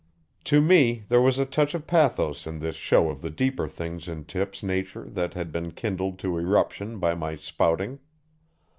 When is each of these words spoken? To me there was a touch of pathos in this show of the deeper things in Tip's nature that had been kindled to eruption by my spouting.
To 0.45 0.61
me 0.61 1.03
there 1.09 1.21
was 1.21 1.37
a 1.37 1.45
touch 1.45 1.75
of 1.75 1.85
pathos 1.85 2.47
in 2.47 2.57
this 2.57 2.75
show 2.75 3.11
of 3.11 3.21
the 3.21 3.29
deeper 3.29 3.67
things 3.67 4.07
in 4.07 4.25
Tip's 4.25 4.63
nature 4.63 5.07
that 5.07 5.35
had 5.35 5.51
been 5.51 5.73
kindled 5.73 6.17
to 6.25 6.39
eruption 6.39 6.97
by 6.97 7.13
my 7.13 7.35
spouting. 7.35 7.99